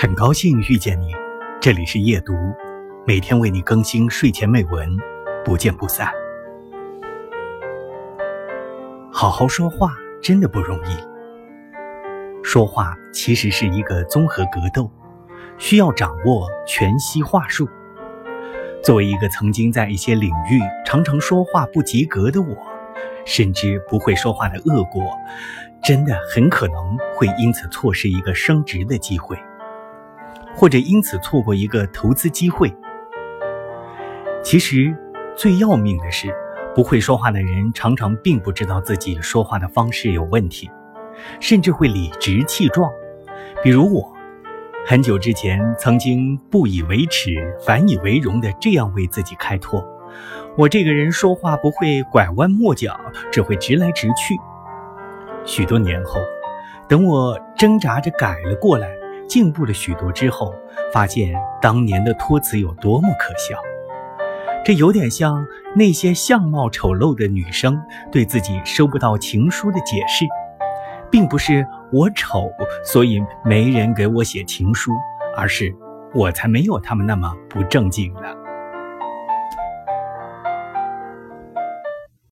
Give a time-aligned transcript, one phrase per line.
[0.00, 1.12] 很高兴遇见你，
[1.60, 2.32] 这里是夜读，
[3.04, 4.96] 每天为你更新睡前美文，
[5.44, 6.08] 不见不散。
[9.12, 10.96] 好好说话真的不容易，
[12.44, 14.88] 说话其实是一个综合格斗，
[15.58, 17.68] 需要掌握全息话术。
[18.84, 22.56] 作为一个曾经在一些领域常常说话不及格的我，
[23.24, 25.10] 甚至不会说话的恶果，
[25.82, 29.36] 真的很可能会因此错失一个升职的机会。
[30.58, 32.74] 或者因此错过一个投资机会。
[34.42, 34.92] 其实，
[35.36, 36.34] 最要命的是，
[36.74, 40.68] 不会说话的人常常并不知道自己说话的方式有问题，
[41.38, 42.90] 甚至会理直气壮。
[43.62, 44.12] 比如我，
[44.84, 49.86] 很久之前曾经不以为耻，反以为荣的这样为自己开脱：
[50.56, 52.98] 我这个人说话不会拐弯抹角，
[53.30, 54.36] 只会直来直去。
[55.44, 56.20] 许多年后，
[56.88, 58.88] 等我挣扎着改了过来。
[59.28, 60.54] 进步了许多之后，
[60.92, 63.56] 发现当年的托词有多么可笑。
[64.64, 70.26] 这有点像那些相貌丑陋的女生对自己收不到情书的解释，
[71.10, 72.50] 并不是我丑，
[72.84, 74.92] 所以没人给我写情书，
[75.36, 75.74] 而是
[76.14, 78.22] 我才没有他们那么不正经呢。